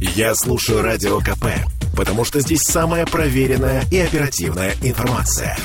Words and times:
Я 0.00 0.34
слушаю 0.34 0.80
Радио 0.80 1.18
КП, 1.18 1.44
потому 1.94 2.24
что 2.24 2.40
здесь 2.40 2.62
самая 2.62 3.04
проверенная 3.04 3.84
и 3.90 3.98
оперативная 3.98 4.72
информация. 4.82 5.58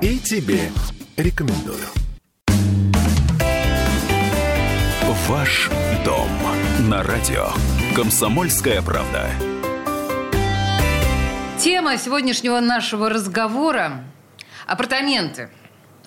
И 0.00 0.18
тебе 0.18 0.70
рекомендую. 1.18 1.84
Ваш 5.28 5.68
дом 6.06 6.26
на 6.88 7.02
радио. 7.02 7.48
Комсомольская 7.94 8.80
правда. 8.80 9.28
Тема 11.58 11.98
сегодняшнего 11.98 12.60
нашего 12.60 13.10
разговора– 13.10 14.04
апартаменты– 14.66 15.50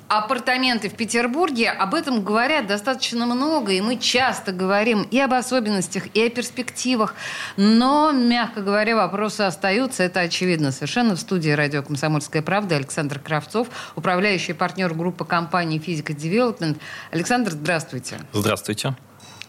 апартаменты 0.07 0.89
в 0.89 0.95
Петербурге, 0.95 1.69
об 1.69 1.95
этом 1.95 2.23
говорят 2.23 2.67
достаточно 2.67 3.25
много, 3.25 3.71
и 3.71 3.81
мы 3.81 3.97
часто 3.97 4.51
говорим 4.51 5.03
и 5.03 5.19
об 5.19 5.33
особенностях, 5.33 6.07
и 6.13 6.21
о 6.23 6.29
перспективах. 6.29 7.15
Но, 7.57 8.11
мягко 8.11 8.61
говоря, 8.61 8.95
вопросы 8.95 9.41
остаются, 9.41 10.03
это 10.03 10.21
очевидно 10.21 10.71
совершенно. 10.71 11.15
В 11.15 11.19
студии 11.19 11.49
радио 11.49 11.81
«Комсомольская 11.81 12.41
правда» 12.41 12.75
Александр 12.75 13.19
Кравцов, 13.19 13.67
управляющий 13.95 14.53
партнер 14.53 14.93
группы 14.93 15.25
компаний 15.25 15.79
«Физика 15.79 16.13
Девелопмент». 16.13 16.77
Александр, 17.11 17.51
здравствуйте. 17.51 18.19
Здравствуйте. 18.33 18.95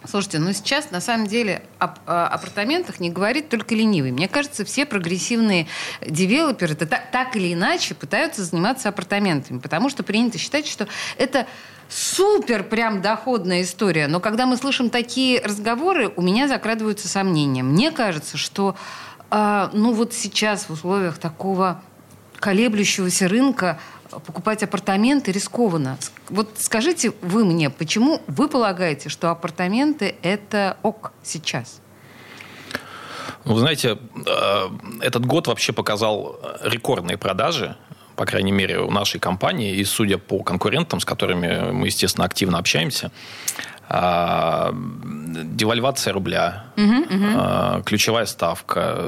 Слушайте, 0.07 0.39
ну 0.39 0.53
сейчас 0.53 0.91
на 0.91 1.01
самом 1.01 1.27
деле 1.27 1.63
об 1.79 1.99
о 2.07 2.27
апартаментах 2.29 3.01
не 3.01 3.11
говорит 3.11 3.49
только 3.49 3.75
ленивый. 3.75 4.13
Мне 4.13 4.29
кажется, 4.29 4.65
все 4.65 4.87
прогрессивные 4.87 5.67
девелоперы 6.07 6.75
так, 6.75 7.11
так 7.11 7.37
или 7.37 7.53
иначе 7.53 7.95
пытаются 7.95 8.45
заниматься 8.45 8.89
апартаментами, 8.89 9.59
потому 9.59 9.89
что 9.91 10.03
принято 10.03 10.39
считать, 10.39 10.67
что 10.67 10.87
это 11.19 11.47
супер 11.89 12.65
прям 12.65 13.01
доходная 13.03 13.63
история. 13.63 14.09
Но 14.09 14.21
когда 14.21 14.47
мы 14.47 14.57
слышим 14.57 14.91
такие 14.91 15.41
разговоры, 15.41 16.13
у 16.17 16.23
меня 16.23 16.49
закрадываются 16.49 17.09
сомнения. 17.09 17.63
Мне 17.63 17.91
кажется, 17.91 18.37
что 18.37 18.77
э, 19.31 19.69
ну 19.73 19.93
вот 19.93 20.13
сейчас 20.13 20.69
в 20.69 20.73
условиях 20.73 21.19
такого 21.19 21.83
колеблющегося 22.41 23.29
рынка 23.29 23.81
покупать 24.11 24.63
апартаменты 24.63 25.33
рискованно. 25.33 25.99
Вот 26.29 26.51
скажите 26.59 27.13
вы 27.23 27.45
мне, 27.45 27.71
почему 27.71 28.23
вы 28.27 28.49
полагаете, 28.49 29.09
что 29.09 29.31
апартаменты 29.31 30.17
это 30.23 30.77
ок 30.83 31.13
сейчас? 31.23 31.81
Ну, 33.45 33.57
знаете, 33.57 33.99
э, 34.27 34.69
этот 35.01 35.25
год 35.25 35.47
вообще 35.47 35.73
показал 35.73 36.41
рекордные 36.63 37.17
продажи 37.17 37.77
по 38.17 38.25
крайней 38.25 38.53
мере, 38.53 38.81
у 38.81 38.91
нашей 38.91 39.21
компании, 39.21 39.77
и 39.77 39.85
судя 39.85 40.19
по 40.19 40.43
конкурентам, 40.43 41.01
с 41.01 41.05
которыми 41.05 41.71
мы, 41.71 41.87
естественно, 41.87 42.25
активно 42.25 42.59
общаемся, 42.59 43.13
а, 43.89 44.73
девальвация 44.75 46.13
рубля, 46.13 46.65
угу, 46.77 47.03
угу. 47.03 47.83
ключевая 47.85 48.27
ставка, 48.27 48.99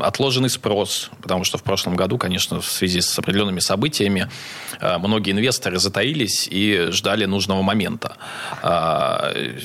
отложенный 0.00 0.50
спрос, 0.50 1.10
потому 1.22 1.44
что 1.44 1.58
в 1.58 1.62
прошлом 1.62 1.96
году, 1.96 2.18
конечно, 2.18 2.60
в 2.60 2.66
связи 2.66 3.00
с 3.00 3.18
определенными 3.18 3.60
событиями 3.60 4.28
а, 4.80 4.98
многие 4.98 5.32
инвесторы 5.32 5.78
затаились 5.78 6.48
и 6.50 6.88
ждали 6.90 7.24
нужного 7.24 7.62
момента. 7.62 8.16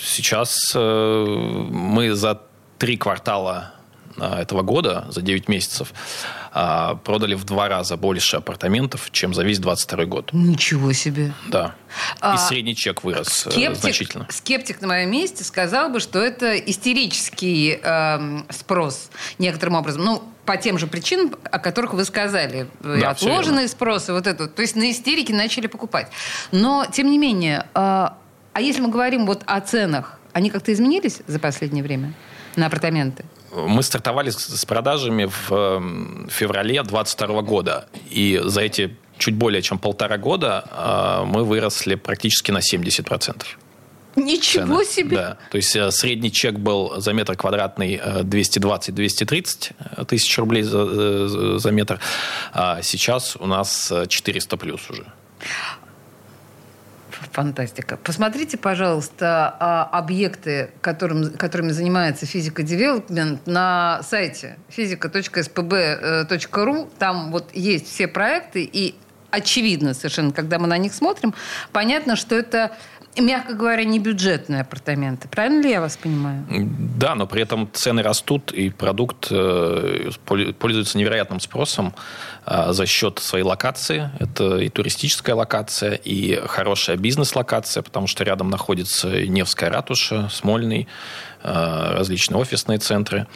Сейчас 0.03 0.73
э, 0.75 1.25
мы 1.71 2.13
за 2.13 2.41
три 2.77 2.97
квартала 2.97 3.73
этого 4.17 4.61
года, 4.61 5.05
за 5.09 5.21
9 5.21 5.47
месяцев, 5.47 5.93
а, 6.53 6.95
продали 6.95 7.33
в 7.35 7.45
два 7.45 7.69
раза 7.69 7.95
больше 7.95 8.37
апартаментов, 8.37 9.09
чем 9.11 9.33
за 9.33 9.43
весь 9.43 9.59
22 9.59 10.05
год. 10.05 10.29
Ничего 10.33 10.91
себе. 10.91 11.33
Да. 11.47 11.75
А, 12.19 12.35
И 12.35 12.37
средний 12.37 12.75
чек 12.75 13.03
вырос 13.03 13.47
э, 13.47 13.51
скептик, 13.51 13.81
значительно. 13.81 14.27
Скептик 14.29 14.81
на 14.81 14.87
моем 14.87 15.11
месте 15.11 15.43
сказал 15.43 15.89
бы, 15.89 15.99
что 15.99 16.19
это 16.19 16.57
истерический 16.57 17.79
э, 17.81 18.41
спрос 18.49 19.09
некоторым 19.37 19.75
образом. 19.75 20.03
Ну, 20.03 20.23
по 20.45 20.57
тем 20.57 20.77
же 20.77 20.87
причинам, 20.87 21.35
о 21.43 21.59
которых 21.59 21.93
вы 21.93 22.03
сказали. 22.03 22.67
Да, 22.81 23.11
Отложенные 23.11 23.67
спросы, 23.67 24.11
вот 24.11 24.27
это. 24.27 24.47
То 24.47 24.61
есть 24.61 24.75
на 24.75 24.91
истерике 24.91 25.33
начали 25.33 25.67
покупать. 25.67 26.09
Но, 26.51 26.85
тем 26.91 27.09
не 27.09 27.17
менее, 27.17 27.65
э, 27.73 28.09
а 28.53 28.61
если 28.61 28.81
мы 28.81 28.89
говорим 28.89 29.25
вот 29.25 29.43
о 29.45 29.61
ценах, 29.61 30.19
они 30.33 30.49
как-то 30.49 30.73
изменились 30.73 31.21
за 31.27 31.39
последнее 31.39 31.83
время 31.83 32.13
на 32.55 32.65
апартаменты? 32.65 33.23
Мы 33.53 33.83
стартовали 33.83 34.29
с 34.29 34.65
продажами 34.65 35.25
в 35.25 35.51
эм, 35.51 36.29
феврале 36.31 36.81
2022 36.83 37.41
года. 37.41 37.87
И 38.09 38.39
за 38.43 38.61
эти 38.61 38.95
чуть 39.17 39.35
более 39.35 39.61
чем 39.61 39.77
полтора 39.77 40.17
года 40.17 40.65
э, 40.69 41.25
мы 41.25 41.43
выросли 41.43 41.95
практически 41.95 42.51
на 42.51 42.59
70%. 42.59 43.45
Ничего 44.15 44.83
цены. 44.83 44.85
себе! 44.85 45.17
Да. 45.17 45.37
То 45.51 45.57
есть 45.57 45.75
э, 45.75 45.91
средний 45.91 46.31
чек 46.31 46.55
был 46.55 46.99
за 46.99 47.13
метр 47.13 47.35
квадратный 47.35 47.97
220-230 47.97 49.71
э, 49.97 50.05
тысяч 50.05 50.37
рублей 50.37 50.63
за, 50.63 51.59
за 51.59 51.71
метр. 51.71 51.99
А 52.51 52.81
сейчас 52.81 53.37
у 53.39 53.45
нас 53.47 53.91
400 54.07 54.57
плюс 54.57 54.89
уже. 54.89 55.05
Фантастика. 57.31 57.97
Посмотрите, 57.97 58.57
пожалуйста, 58.57 59.55
а, 59.59 59.89
объекты, 59.91 60.71
которым, 60.81 61.31
которыми 61.31 61.71
занимается 61.71 62.25
физика 62.25 62.63
девелопмент 62.63 63.47
на 63.47 64.01
сайте 64.03 64.57
физика.спб.ру. 64.69 65.29
Там 66.99 67.31
вот 67.31 67.49
есть 67.53 67.87
все 67.87 68.07
проекты, 68.07 68.63
и 68.63 68.95
очевидно 69.31 69.93
совершенно, 69.93 70.31
когда 70.31 70.59
мы 70.59 70.67
на 70.67 70.77
них 70.77 70.93
смотрим, 70.93 71.33
понятно, 71.71 72.15
что 72.15 72.35
это 72.35 72.71
мягко 73.19 73.53
говоря, 73.53 73.83
не 73.83 73.99
бюджетные 73.99 74.61
апартаменты. 74.61 75.27
Правильно 75.27 75.61
ли 75.61 75.69
я 75.71 75.81
вас 75.81 75.97
понимаю? 75.97 76.45
Да, 76.49 77.15
но 77.15 77.27
при 77.27 77.41
этом 77.41 77.69
цены 77.73 78.03
растут, 78.03 78.51
и 78.53 78.69
продукт 78.69 79.27
э, 79.31 80.11
пользуется 80.25 80.97
невероятным 80.97 81.39
спросом 81.39 81.93
э, 82.40 82.40
за 82.69 82.85
счет 82.85 83.19
своей 83.19 83.45
локации. 83.45 84.09
Это 84.19 84.57
и 84.57 84.69
туристическая 84.69 85.35
локация, 85.35 85.93
и 85.93 86.35
хорошая 86.47 86.97
бизнес-локация, 86.97 87.83
потому 87.83 88.07
что 88.07 88.23
рядом 88.23 88.49
находится 88.49 89.09
Невская 89.25 89.69
ратуша, 89.69 90.29
Смольный, 90.29 90.87
э, 91.43 91.93
различные 91.97 92.37
офисные 92.39 92.79
центры. 92.79 93.27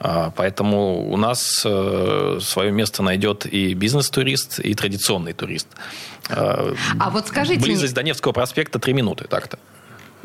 А, 0.00 0.32
поэтому 0.34 1.10
у 1.10 1.16
нас 1.16 1.62
э, 1.64 2.38
свое 2.40 2.70
место 2.72 3.02
найдет 3.02 3.46
и 3.46 3.74
бизнес-турист, 3.74 4.60
и 4.60 4.74
традиционный 4.74 5.32
турист. 5.32 5.68
А, 6.28 6.74
а 6.98 7.10
вот 7.10 7.28
скажите... 7.28 7.60
Близость 7.60 7.92
мне... 7.92 8.02
до 8.02 8.02
Невского 8.02 8.32
проспекта 8.32 8.78
три 8.78 8.92
минуты 8.92 9.26
так-то. 9.28 9.58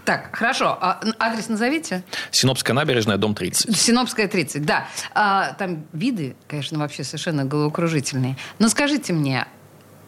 Так, 0.06 0.36
хорошо. 0.36 0.78
А 0.82 1.00
адрес 1.20 1.48
назовите? 1.48 2.04
Синопская 2.32 2.76
набережная, 2.76 3.18
дом 3.18 3.36
30. 3.36 3.76
Синопская 3.78 4.28
30, 4.28 4.66
да. 4.66 4.88
А, 5.14 5.54
там 5.54 5.86
виды, 5.94 6.36
конечно, 6.48 6.78
вообще 6.80 7.04
совершенно 7.04 7.46
головокружительные. 7.46 8.36
Но 8.60 8.68
скажите 8.68 9.14
мне, 9.14 9.48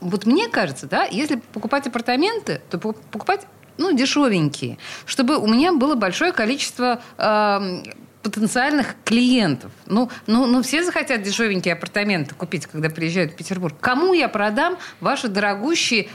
вот 0.01 0.25
мне 0.25 0.49
кажется, 0.49 0.87
да, 0.87 1.05
если 1.05 1.37
покупать 1.37 1.87
апартаменты, 1.87 2.61
то 2.69 2.77
покупать 2.77 3.47
ну, 3.77 3.91
дешевенькие, 3.91 4.77
чтобы 5.05 5.37
у 5.37 5.47
меня 5.47 5.73
было 5.73 5.95
большое 5.95 6.31
количество 6.31 7.01
э, 7.17 7.83
потенциальных 8.25 8.95
клиентов. 9.03 9.71
Ну, 9.85 10.09
ну, 10.25 10.47
ну, 10.47 10.63
все 10.63 10.83
захотят 10.83 11.21
дешевенькие 11.21 11.75
апартаменты 11.75 12.33
купить, 12.33 12.65
когда 12.65 12.89
приезжают 12.89 13.33
в 13.33 13.35
Петербург. 13.35 13.75
Кому 13.79 14.13
я 14.13 14.27
продам 14.27 14.79
ваши 14.99 15.27
дорогущие, 15.27 16.07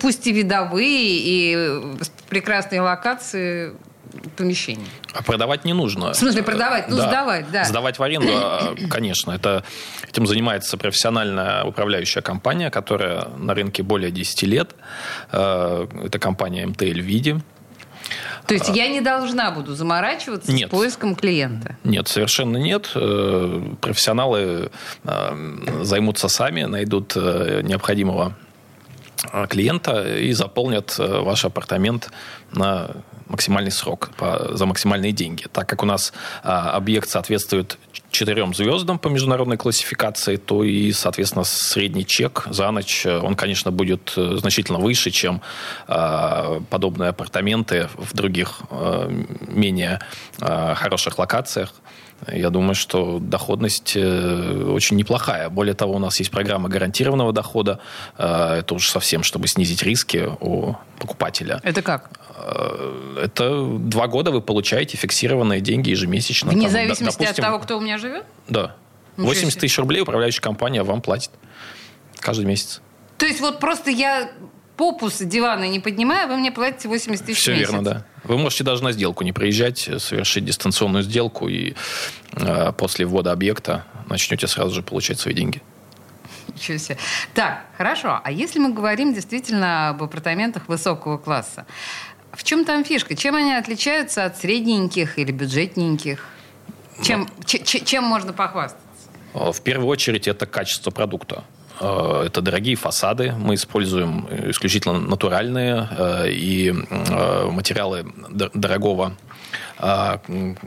пусть 0.00 0.26
и 0.28 0.32
видовые, 0.32 1.18
и 1.18 1.54
э, 1.56 1.94
прекрасные 2.28 2.82
локации 2.82 3.74
помещения? 4.36 4.86
А 5.12 5.24
продавать 5.24 5.64
не 5.64 5.72
нужно. 5.72 6.12
В 6.12 6.16
смысле 6.16 6.44
продавать? 6.44 6.88
Ну, 6.88 6.96
да. 6.96 7.08
сдавать, 7.08 7.50
да. 7.50 7.64
Сдавать 7.64 7.98
в 7.98 8.02
аренду, 8.04 8.30
а, 8.32 8.76
конечно. 8.88 9.32
Это, 9.32 9.64
этим 10.08 10.28
занимается 10.28 10.78
профессиональная 10.78 11.64
управляющая 11.64 12.22
компания, 12.22 12.70
которая 12.70 13.26
на 13.36 13.54
рынке 13.54 13.82
более 13.82 14.12
10 14.12 14.42
лет. 14.44 14.76
Э, 15.32 15.88
это 16.04 16.20
компания 16.20 16.64
МТЛ 16.64 16.84
Види. 16.84 17.40
То 18.46 18.54
есть 18.54 18.68
я 18.68 18.88
не 18.88 19.00
должна 19.00 19.50
буду 19.50 19.74
заморачиваться 19.74 20.52
нет. 20.52 20.68
с 20.68 20.70
поиском 20.70 21.14
клиента? 21.14 21.76
Нет, 21.84 22.08
совершенно 22.08 22.56
нет. 22.56 22.90
Э, 22.94 23.74
профессионалы 23.80 24.70
э, 25.04 25.82
займутся 25.82 26.28
сами, 26.28 26.62
найдут 26.62 27.12
э, 27.16 27.60
необходимого 27.62 28.34
клиента 29.50 30.16
и 30.18 30.32
заполнят 30.32 30.96
ваш 30.98 31.44
апартамент 31.44 32.10
на 32.52 32.90
максимальный 33.30 33.70
срок 33.70 34.10
по, 34.16 34.56
за 34.56 34.66
максимальные 34.66 35.12
деньги. 35.12 35.46
Так 35.52 35.68
как 35.68 35.82
у 35.82 35.86
нас 35.86 36.12
а, 36.42 36.72
объект 36.72 37.08
соответствует 37.08 37.78
четырем 38.10 38.54
звездам 38.54 38.98
по 38.98 39.08
международной 39.08 39.56
классификации, 39.56 40.36
то 40.36 40.64
и, 40.64 40.92
соответственно, 40.92 41.44
средний 41.44 42.04
чек 42.04 42.46
за 42.50 42.70
ночь, 42.70 43.06
э, 43.06 43.18
он, 43.18 43.36
конечно, 43.36 43.70
будет 43.70 44.12
э, 44.16 44.36
значительно 44.36 44.78
выше, 44.78 45.10
чем 45.10 45.40
э, 45.86 46.60
подобные 46.68 47.10
апартаменты 47.10 47.88
в 47.96 48.14
других 48.14 48.62
э, 48.70 49.24
менее 49.46 50.00
э, 50.40 50.74
хороших 50.74 51.18
локациях. 51.18 51.72
Я 52.26 52.50
думаю, 52.50 52.74
что 52.74 53.18
доходность 53.18 53.94
э, 53.96 54.64
очень 54.68 54.96
неплохая. 54.96 55.48
Более 55.48 55.74
того, 55.74 55.94
у 55.94 55.98
нас 55.98 56.18
есть 56.18 56.30
программа 56.30 56.68
гарантированного 56.68 57.32
дохода. 57.32 57.80
Э, 58.18 58.58
это 58.58 58.74
уже 58.74 58.90
совсем, 58.90 59.22
чтобы 59.22 59.48
снизить 59.48 59.82
риски 59.82 60.28
у 60.40 60.74
покупателя. 60.98 61.60
Это 61.62 61.82
как? 61.82 62.10
Э, 62.36 63.22
это 63.24 63.64
два 63.64 64.06
года 64.06 64.30
вы 64.30 64.42
получаете 64.42 64.96
фиксированные 64.96 65.60
деньги 65.60 65.90
ежемесячно. 65.90 66.50
Вне 66.50 66.62
Там, 66.62 66.72
зависимости 66.72 67.18
допустим, 67.18 67.44
от 67.44 67.50
того, 67.50 67.58
кто 67.58 67.78
у 67.78 67.80
меня 67.80 67.96
живет? 67.96 68.24
Да. 68.48 68.76
Ничего 69.16 69.28
80 69.28 69.52
себе. 69.52 69.60
тысяч 69.60 69.78
рублей 69.78 70.02
управляющая 70.02 70.42
компания 70.42 70.82
вам 70.82 71.00
платит 71.00 71.30
каждый 72.18 72.44
месяц. 72.44 72.82
То 73.16 73.26
есть 73.26 73.40
вот 73.40 73.60
просто 73.60 73.90
я 73.90 74.30
попу 74.76 75.10
с 75.10 75.18
дивана 75.18 75.68
не 75.68 75.80
поднимаю, 75.80 76.28
вы 76.28 76.36
мне 76.36 76.52
платите 76.52 76.88
80 76.88 77.26
тысяч 77.26 77.40
Все 77.40 77.52
в 77.52 77.54
месяц. 77.56 77.70
верно, 77.70 77.84
да. 77.84 78.06
Вы 78.30 78.38
можете 78.38 78.62
даже 78.62 78.84
на 78.84 78.92
сделку 78.92 79.24
не 79.24 79.32
приезжать, 79.32 79.88
э, 79.88 79.98
совершить 79.98 80.44
дистанционную 80.44 81.02
сделку 81.02 81.48
и 81.48 81.74
э, 82.36 82.72
после 82.78 83.04
ввода 83.04 83.32
объекта 83.32 83.84
начнете 84.08 84.46
сразу 84.46 84.72
же 84.72 84.82
получать 84.82 85.18
свои 85.18 85.34
деньги. 85.34 85.60
Ничего 86.54 86.78
себе. 86.78 86.96
Так, 87.34 87.64
хорошо. 87.76 88.20
А 88.22 88.30
если 88.30 88.60
мы 88.60 88.72
говорим 88.72 89.12
действительно 89.14 89.88
об 89.88 90.02
апартаментах 90.04 90.68
высокого 90.68 91.18
класса, 91.18 91.66
в 92.32 92.44
чем 92.44 92.64
там 92.64 92.84
фишка? 92.84 93.16
Чем 93.16 93.34
они 93.34 93.52
отличаются 93.52 94.24
от 94.24 94.38
средненьких 94.38 95.18
или 95.18 95.32
бюджетненьких? 95.32 96.24
Чем, 97.02 97.28
ч- 97.44 97.64
ч- 97.64 97.84
чем 97.84 98.04
можно 98.04 98.32
похвастаться? 98.32 98.86
В 99.34 99.60
первую 99.62 99.88
очередь 99.88 100.28
это 100.28 100.46
качество 100.46 100.92
продукта. 100.92 101.42
Э, 101.80 102.24
Это 102.26 102.40
дорогие 102.40 102.76
фасады. 102.76 103.32
Мы 103.32 103.54
используем 103.54 104.28
исключительно 104.50 105.00
натуральные 105.00 105.88
э, 105.90 106.30
и 106.30 106.70
э, 106.70 107.50
материалы 107.50 108.06
дорогого 108.54 109.12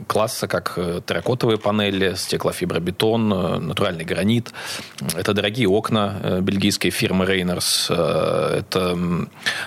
класса, 0.08 0.46
как 0.46 0.74
терракотовые 1.06 1.56
панели, 1.56 2.14
стеклофибробетон, 2.16 3.28
натуральный 3.66 4.04
гранит. 4.04 4.52
Это 5.16 5.32
дорогие 5.32 5.68
окна 5.68 6.40
бельгийской 6.42 6.90
фирмы 6.90 7.24
Рейнерс. 7.24 7.90
Это 7.90 8.98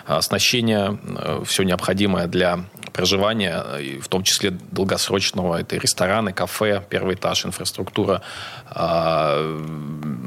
оснащение, 0.06 1.00
все 1.46 1.64
необходимое 1.64 2.28
для 2.28 2.60
проживания, 2.98 3.64
э, 3.64 4.00
в 4.02 4.08
том 4.08 4.24
числе 4.24 4.50
долгосрочного. 4.50 5.60
Это 5.62 5.78
рестораны, 5.78 6.34
кафе, 6.34 6.84
первый 6.90 7.14
этаж, 7.14 7.46
инфраструктура, 7.46 8.22
а, 8.66 9.38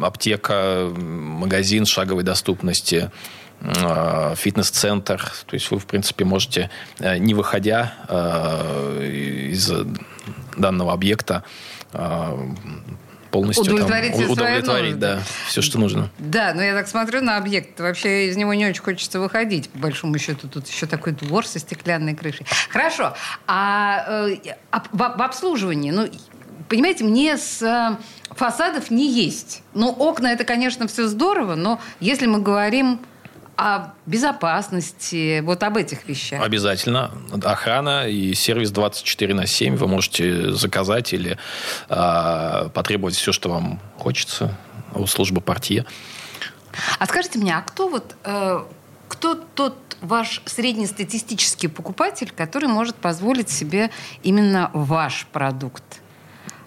аптека, 0.02 0.88
магазин 0.96 1.84
шаговой 1.84 2.22
доступности, 2.22 3.11
а, 3.61 4.34
фитнес-центр. 4.37 5.32
То 5.46 5.55
есть 5.55 5.70
вы, 5.72 5.78
в 5.78 5.87
принципе, 5.87 6.25
можете, 6.25 6.70
э, 7.00 7.19
не 7.19 7.34
выходя 7.34 7.93
а, 8.08 9.02
из 9.02 9.70
данного 10.56 10.93
объекта, 10.93 11.43
полностью 13.31 13.65
там 13.65 13.75
Удовлетворить 13.75 14.15
свои 14.15 14.27
удовлетворить, 14.27 14.93
нужды. 14.93 15.00
да, 15.00 15.19
все, 15.47 15.62
что 15.62 15.79
нужно. 15.79 16.11
Да, 16.19 16.53
но 16.55 16.62
я 16.62 16.75
так 16.75 16.88
смотрю 16.88 17.21
на 17.21 17.37
объект. 17.37 17.79
Вообще 17.81 18.29
из 18.29 18.37
него 18.37 18.55
не 18.55 18.67
очень 18.67 18.82
хочется 18.82 19.21
выходить. 19.21 19.69
По 19.71 19.79
большому 19.79 20.19
счету 20.19 20.49
тут 20.49 20.69
еще 20.69 20.87
такой 20.87 21.12
двор 21.12 21.47
со 21.47 21.59
стеклянной 21.59 22.15
крышей. 22.15 22.47
Хорошо. 22.69 23.15
А 23.47 24.27
в, 24.93 24.99
в 24.99 25.23
обслуживании, 25.23 25.91
ну, 25.91 26.09
понимаете, 26.69 27.05
мне 27.05 27.37
с 27.37 27.62
э, 27.62 27.97
фасадов 28.35 28.91
не 28.91 29.11
есть. 29.11 29.62
Ну, 29.75 29.91
окна 29.91 30.29
это, 30.29 30.44
конечно, 30.44 30.87
все 30.87 31.06
здорово, 31.06 31.55
но 31.55 31.81
если 32.00 32.27
мы 32.27 32.41
говорим 32.41 33.00
о 33.60 33.92
безопасности, 34.06 35.40
вот 35.40 35.62
об 35.62 35.76
этих 35.76 36.08
вещах. 36.08 36.42
Обязательно. 36.42 37.10
Охрана 37.44 38.08
и 38.08 38.32
сервис 38.32 38.70
24 38.70 39.34
на 39.34 39.46
7. 39.46 39.76
Вы 39.76 39.86
можете 39.86 40.52
заказать 40.52 41.12
или 41.12 41.36
а, 41.90 42.70
потребовать 42.70 43.16
все, 43.16 43.32
что 43.32 43.50
вам 43.50 43.78
хочется 43.98 44.56
у 44.94 45.06
службы 45.06 45.42
портье. 45.42 45.84
А 46.98 47.04
скажите 47.04 47.38
мне, 47.38 47.54
а 47.54 47.60
кто 47.60 47.88
вот 47.88 48.16
э, 48.24 48.64
кто 49.08 49.34
тот 49.34 49.76
ваш 50.00 50.40
среднестатистический 50.46 51.68
покупатель, 51.68 52.32
который 52.34 52.68
может 52.68 52.96
позволить 52.96 53.50
себе 53.50 53.90
именно 54.22 54.70
ваш 54.72 55.26
продукт? 55.32 55.84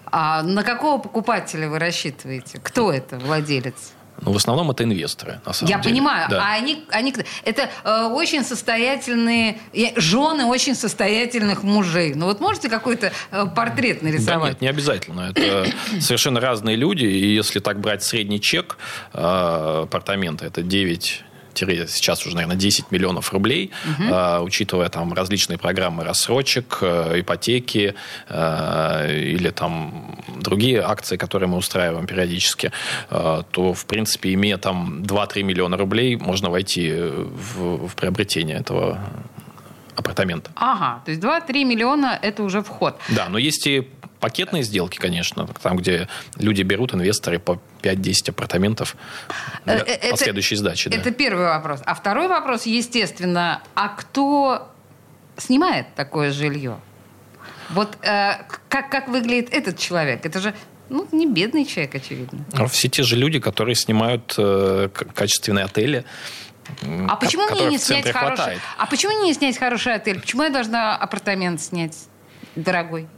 А 0.06 0.42
на 0.42 0.62
какого 0.62 1.00
покупателя 1.00 1.68
вы 1.68 1.80
рассчитываете? 1.80 2.60
Кто 2.62 2.92
это 2.92 3.18
владелец? 3.18 3.94
Но 4.20 4.32
в 4.32 4.36
основном 4.36 4.70
это 4.70 4.84
инвесторы, 4.84 5.40
на 5.44 5.52
самом 5.52 5.70
Я 5.70 5.78
деле. 5.78 5.90
понимаю, 5.94 6.28
Да. 6.30 6.42
а 6.42 6.54
они, 6.54 6.84
они 6.90 7.14
это 7.44 7.68
э, 7.84 8.04
очень 8.06 8.44
состоятельные 8.44 9.58
жены 9.96 10.46
очень 10.46 10.74
состоятельных 10.74 11.62
мужей. 11.62 12.14
Ну 12.14 12.26
вот 12.26 12.40
можете 12.40 12.68
какой-то 12.68 13.12
э, 13.30 13.46
портрет 13.54 13.98
Да 14.00 14.06
нарисовать? 14.08 14.52
нет, 14.52 14.60
не 14.62 14.68
обязательно. 14.68 15.32
Это 15.34 15.66
совершенно 16.00 16.40
разные 16.40 16.76
люди. 16.76 17.04
И 17.04 17.34
если 17.34 17.58
так 17.60 17.80
брать 17.80 18.02
средний 18.02 18.40
чек 18.40 18.78
э, 19.12 19.80
апартамента, 19.84 20.46
это 20.46 20.62
9 20.62 21.00
тире 21.00 21.24
сейчас 21.58 22.26
уже, 22.26 22.34
наверное, 22.36 22.56
10 22.56 22.90
миллионов 22.90 23.32
рублей, 23.32 23.70
э, 23.98 24.40
учитывая 24.40 24.88
там 24.88 25.12
различные 25.12 25.58
программы 25.58 26.04
рассрочек, 26.04 26.78
э, 26.82 27.20
ипотеки 27.20 27.94
э, 28.28 29.34
или 29.36 29.50
там 29.50 30.18
другие 30.40 30.80
акции, 30.80 31.16
которые 31.16 31.48
мы 31.48 31.56
устраиваем 31.56 32.06
периодически, 32.06 32.72
э, 33.10 33.42
то, 33.50 33.74
в 33.74 33.84
принципе, 33.86 34.32
имея 34.34 34.58
там 34.58 35.02
2-3 35.02 35.42
миллиона 35.42 35.76
рублей, 35.76 36.16
можно 36.16 36.50
войти 36.50 36.92
в, 36.92 37.88
в 37.88 37.94
приобретение 37.94 38.56
этого 38.56 38.98
апартамента. 39.96 40.50
Ага, 40.56 41.02
то 41.04 41.10
есть 41.10 41.22
2-3 41.22 41.64
миллиона– 41.64 42.18
это 42.22 42.42
уже 42.42 42.62
вход. 42.62 42.98
Да, 43.08 43.28
но 43.28 43.38
есть 43.38 43.66
и 43.66 43.88
пакетные 44.20 44.62
сделки, 44.62 44.98
конечно, 44.98 45.46
там, 45.62 45.76
где 45.76 46.08
люди 46.38 46.62
берут, 46.62 46.94
инвесторы, 46.94 47.38
по 47.38 47.60
5-10 47.82 48.30
апартаментов 48.30 48.96
для 49.64 49.74
Э, 49.76 49.84
э, 49.86 49.92
это- 49.92 50.10
последующей 50.10 50.56
сдачи. 50.56 50.88
да. 50.90 50.96
Это 50.96 51.10
первый 51.10 51.44
вопрос. 51.46 51.80
А 51.84 51.94
второй 51.94 52.28
вопрос, 52.28 52.66
естественно, 52.66 53.62
а 53.74 53.88
кто 53.88 54.68
снимает 55.36 55.86
такое 55.94 56.32
жилье? 56.32 56.78
Вот 57.70 57.96
э, 58.02 58.32
как, 58.68 58.90
как 58.90 59.08
выглядит 59.08 59.52
этот 59.52 59.78
человек? 59.78 60.24
Это 60.24 60.40
же 60.40 60.54
ну, 60.90 61.06
не 61.12 61.26
бедный 61.26 61.64
человек, 61.64 61.94
очевидно. 61.94 62.44
А 62.52 62.66
Все 62.66 62.88
те 62.88 63.02
же 63.02 63.16
люди, 63.16 63.40
которые 63.40 63.74
снимают 63.74 64.34
э, 64.38 64.88
качественные 65.14 65.64
отели. 65.64 66.04
А 67.08 67.16
почему 67.16 67.48
мне 67.50 67.66
не 67.66 67.78
снять 67.78 68.10
хороший... 68.10 68.36
хватает. 68.36 68.60
А 68.78 68.86
почему 68.86 69.24
не 69.24 69.34
снять 69.34 69.58
хороший 69.58 69.94
отель? 69.94 70.20
Почему 70.20 70.42
я 70.42 70.50
должна 70.50 70.96
апартамент 70.96 71.60
снять 71.60 71.96
дорогой? 72.56 73.08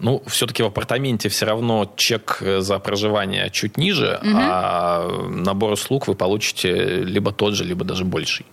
Ну, 0.00 0.22
все-таки 0.26 0.62
в 0.62 0.66
апартаменте 0.66 1.28
все 1.28 1.46
равно 1.46 1.92
чек 1.96 2.38
э, 2.40 2.60
за 2.60 2.78
проживание 2.78 3.48
чуть 3.50 3.76
ниже, 3.76 4.18
а 4.22 5.08
набор 5.28 5.72
услуг 5.72 6.08
вы 6.08 6.14
получите 6.14 6.72
либо 7.04 7.32
тот 7.32 7.54
же, 7.54 7.64
либо 7.64 7.84
даже 7.84 8.04
больший. 8.04 8.46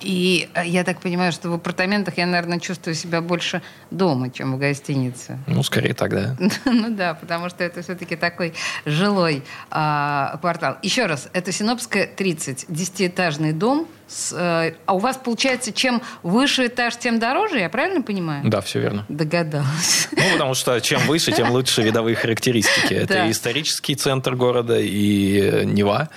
И 0.00 0.48
э, 0.54 0.66
я 0.66 0.84
так 0.84 1.00
понимаю, 1.00 1.32
что 1.32 1.48
в 1.50 1.54
апартаментах 1.54 2.18
я, 2.18 2.26
наверное, 2.26 2.58
чувствую 2.60 2.94
себя 2.94 3.20
больше 3.20 3.62
дома, 3.90 4.30
чем 4.30 4.54
в 4.54 4.58
гостинице. 4.58 5.38
Ну, 5.46 5.62
скорее 5.62 5.94
тогда. 5.94 6.36
Ну 6.64 6.90
да, 6.94 7.14
потому 7.14 7.48
что 7.48 7.64
это 7.64 7.82
все-таки 7.82 8.16
такой 8.16 8.54
жилой 8.84 9.42
а, 9.70 10.38
квартал. 10.40 10.76
Еще 10.82 11.06
раз, 11.06 11.28
это 11.32 11.52
Синопская 11.52 12.06
30, 12.06 12.66
десятиэтажный 12.68 13.52
дом. 13.52 13.86
С, 14.08 14.32
э, 14.32 14.74
а 14.86 14.94
у 14.94 14.98
вас, 14.98 15.16
получается, 15.18 15.72
чем 15.72 16.02
выше 16.22 16.66
этаж, 16.66 16.96
тем 16.96 17.18
дороже, 17.20 17.58
я 17.58 17.68
правильно 17.68 18.02
понимаю? 18.02 18.42
Да, 18.48 18.60
все 18.60 18.80
верно. 18.80 19.04
Догадалась. 19.08 20.08
Ну, 20.20 20.22
потому 20.32 20.54
что 20.54 20.80
чем 20.80 21.00
выше, 21.06 21.32
тем 21.32 21.50
лучше 21.50 21.82
видовые 21.82 22.16
характеристики. 22.16 22.94
Это 22.94 23.14
Да. 23.14 23.30
исторический 23.30 23.94
центр 23.94 24.34
города, 24.34 24.78
и 24.78 25.40
э, 25.40 25.64
Нева. 25.64 26.08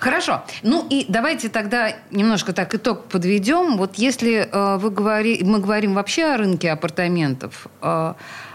Хорошо. 0.00 0.42
Ну 0.62 0.86
и 0.88 1.06
давайте 1.08 1.48
тогда 1.48 1.94
немножко 2.10 2.52
так 2.52 2.74
итог 2.74 3.04
подведем. 3.04 3.76
Вот 3.76 3.96
если 3.96 4.48
э, 4.50 4.76
вы 4.78 4.90
говори, 4.90 5.42
мы 5.42 5.58
говорим 5.58 5.94
вообще 5.94 6.24
о 6.24 6.36
рынке 6.36 6.70
апартаментов, 6.70 7.66
э, 7.82 8.14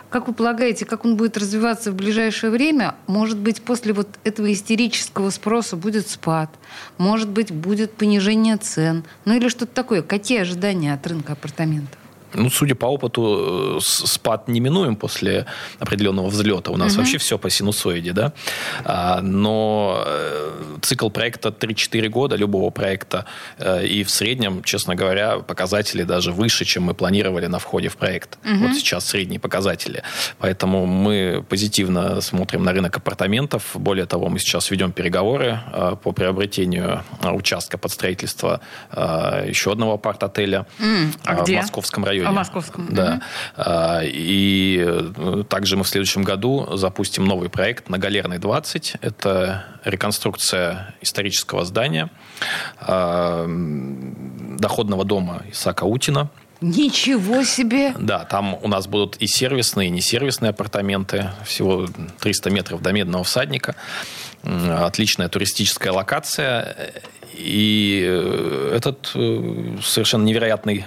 как 0.09 0.27
вы 0.27 0.33
полагаете, 0.33 0.85
как 0.85 1.05
он 1.05 1.15
будет 1.15 1.37
развиваться 1.37 1.89
в 1.91 1.95
ближайшее 1.95 2.51
время? 2.51 2.95
Может 3.07 3.37
быть, 3.37 3.61
после 3.61 3.93
вот 3.93 4.09
этого 4.25 4.51
истерического 4.51 5.29
спроса 5.29 5.77
будет 5.77 6.09
спад? 6.09 6.49
Может 6.97 7.29
быть, 7.29 7.51
будет 7.51 7.93
понижение 7.93 8.57
цен? 8.57 9.05
Ну 9.23 9.35
или 9.35 9.47
что-то 9.47 9.73
такое? 9.73 10.01
Какие 10.01 10.41
ожидания 10.41 10.93
от 10.93 11.07
рынка 11.07 11.33
апартаментов? 11.33 12.00
Ну, 12.33 12.49
судя 12.49 12.75
по 12.75 12.85
опыту, 12.85 13.77
э, 13.77 13.79
спад 13.81 14.47
неминуем 14.47 14.95
после 14.95 15.45
определенного 15.79 16.27
взлета. 16.27 16.71
У 16.71 16.77
нас 16.77 16.93
угу. 16.93 17.01
вообще 17.01 17.17
все 17.17 17.37
по 17.37 17.49
синусоиде, 17.49 18.13
да. 18.13 18.33
А, 18.85 19.21
но 19.21 20.03
э, 20.05 20.77
цикл 20.81 21.09
проекта 21.09 21.49
3-4 21.49 22.09
года, 22.09 22.35
любого 22.35 22.69
проекта, 22.69 23.25
э, 23.57 23.85
и 23.85 24.03
в 24.03 24.09
среднем, 24.09 24.63
честно 24.63 24.95
говоря, 24.95 25.39
показатели 25.39 26.03
даже 26.03 26.31
выше, 26.31 26.65
чем 26.65 26.83
мы 26.83 26.93
планировали 26.93 27.47
на 27.47 27.59
входе 27.59 27.89
в 27.89 27.97
проект. 27.97 28.37
Угу. 28.45 28.67
Вот 28.67 28.75
сейчас 28.75 29.05
средние 29.05 29.39
показатели. 29.39 30.03
Поэтому 30.39 30.85
мы 30.85 31.43
позитивно 31.49 32.21
смотрим 32.21 32.63
на 32.63 32.71
рынок 32.71 32.97
апартаментов. 32.97 33.71
Более 33.75 34.05
того, 34.05 34.29
мы 34.29 34.39
сейчас 34.39 34.71
ведем 34.71 34.91
переговоры 34.91 35.59
по 36.03 36.11
приобретению 36.11 37.03
участка 37.23 37.77
под 37.77 37.91
строительство 37.91 38.61
еще 39.47 39.71
одного 39.71 39.93
апарт-отеля 39.93 40.65
mm, 40.79 41.11
а 41.25 41.43
в 41.43 41.49
Московском 41.49 42.05
районе 42.05 42.20
районе. 42.21 42.35
О 42.35 42.37
Московском. 42.37 42.87
Да. 42.91 43.21
Угу. 43.57 43.65
И 44.05 44.83
э, 44.85 45.43
также 45.49 45.77
мы 45.77 45.83
в 45.83 45.87
следующем 45.87 46.23
году 46.23 46.77
запустим 46.77 47.25
новый 47.25 47.49
проект 47.49 47.89
на 47.89 47.97
Галерной 47.97 48.37
20. 48.37 48.95
Это 49.01 49.65
реконструкция 49.83 50.95
исторического 51.01 51.65
здания 51.65 52.09
а, 52.79 53.45
доходного 54.57 55.05
дома 55.05 55.43
Исаака 55.51 55.83
Утина. 55.83 56.29
Ничего 56.61 57.43
себе! 57.43 57.93
Да, 57.97 58.19
там 58.23 58.53
у 58.61 58.67
нас 58.67 58.87
будут 58.87 59.17
и 59.17 59.25
сервисные, 59.25 59.87
и 59.87 59.91
несервисные 59.91 60.51
апартаменты. 60.51 61.31
Всего 61.43 61.87
300 62.19 62.51
метров 62.51 62.81
до 62.83 62.91
Медного 62.91 63.23
всадника. 63.23 63.75
Отличная 64.43 65.27
туристическая 65.27 65.91
локация. 65.91 66.93
И 67.33 68.03
э, 68.05 68.73
этот 68.75 69.11
э, 69.15 69.77
совершенно 69.81 70.23
невероятный 70.23 70.85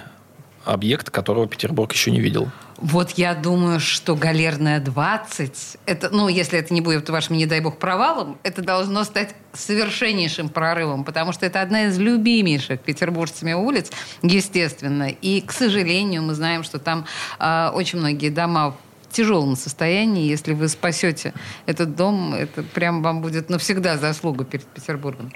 объект, 0.65 1.09
которого 1.09 1.47
Петербург 1.47 1.91
еще 1.93 2.11
не 2.11 2.19
видел. 2.19 2.49
Вот 2.77 3.11
я 3.11 3.35
думаю, 3.35 3.79
что 3.79 4.15
галерная 4.15 4.81
20, 4.81 5.77
это, 5.85 6.09
ну, 6.09 6.27
если 6.27 6.59
это 6.59 6.73
не 6.73 6.81
будет 6.81 7.09
вашим, 7.09 7.37
не 7.37 7.45
дай 7.45 7.61
бог, 7.61 7.77
провалом, 7.77 8.37
это 8.43 8.61
должно 8.61 9.05
стать 9.05 9.33
совершеннейшим 9.53 10.49
прорывом, 10.49 11.05
потому 11.05 11.31
что 11.31 11.45
это 11.45 11.61
одна 11.61 11.85
из 11.85 11.97
любимейших 11.97 12.81
петербуржцами 12.81 13.53
улиц, 13.53 13.91
естественно. 14.21 15.09
И, 15.09 15.39
к 15.39 15.53
сожалению, 15.53 16.23
мы 16.23 16.33
знаем, 16.33 16.63
что 16.63 16.79
там 16.79 17.05
э, 17.39 17.69
очень 17.73 17.99
многие 17.99 18.29
дома 18.29 18.75
тяжелом 19.11 19.55
состоянии. 19.55 20.27
Если 20.27 20.53
вы 20.53 20.67
спасете 20.67 21.33
этот 21.65 21.95
дом, 21.95 22.33
это 22.33 22.63
прям 22.63 23.01
вам 23.01 23.21
будет 23.21 23.49
навсегда 23.49 23.97
заслуга 23.97 24.45
перед 24.45 24.65
Петербургом. 24.65 25.31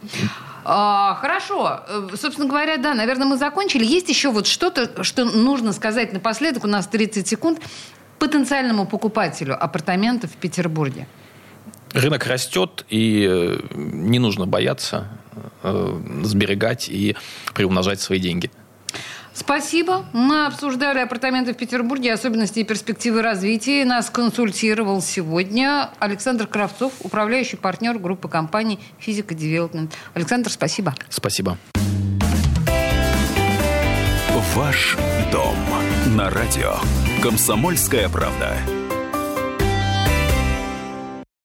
А, 0.66 1.16
хорошо. 1.22 1.82
Э, 1.88 2.08
собственно 2.16 2.48
говоря, 2.48 2.78
да, 2.78 2.94
наверное, 2.94 3.26
мы 3.28 3.38
закончили. 3.38 3.86
Есть 3.86 4.10
еще 4.10 4.32
вот 4.32 4.48
что-то, 4.48 5.04
что 5.04 5.26
нужно 5.26 5.74
сказать 5.74 6.14
напоследок. 6.14 6.64
У 6.64 6.68
нас 6.68 6.88
30 6.88 7.28
секунд. 7.28 7.60
Потенциальному 8.20 8.86
покупателю 8.86 9.62
апартаментов 9.64 10.32
в 10.32 10.36
Петербурге. 10.36 11.08
Рынок 11.94 12.26
растет, 12.28 12.86
и 12.90 13.26
э, 13.28 13.60
не 13.74 14.20
нужно 14.20 14.46
бояться 14.46 15.08
э, 15.64 16.22
сберегать 16.24 16.90
и 16.90 17.16
приумножать 17.54 18.02
свои 18.02 18.20
деньги. 18.20 18.52
Спасибо. 19.34 20.06
Мы 20.14 20.46
обсуждали 20.46 21.00
апартаменты 21.00 21.54
в 21.54 21.58
Петербурге, 21.58 22.14
особенности 22.14 22.60
и 22.60 22.64
перспективы 22.64 23.22
развития. 23.22 23.86
Нас 23.86 24.10
консультировал 24.10 25.02
сегодня 25.02 25.90
Александр 26.00 26.48
Кравцов, 26.48 26.94
управляющий 27.02 27.58
партнер 27.58 27.98
группы 27.98 28.28
компаний 28.28 28.80
«Физика 29.00 29.34
Девелопмент». 29.34 29.94
Александр, 30.14 30.50
спасибо. 30.50 30.96
Спасибо. 31.10 31.58
Ваш 34.56 34.98
дом 35.32 35.56
на 36.16 36.30
радио. 36.30 36.76
Комсомольская 37.22 38.10
правда. 38.10 38.58